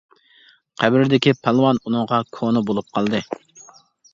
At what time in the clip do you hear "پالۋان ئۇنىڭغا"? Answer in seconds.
1.47-2.23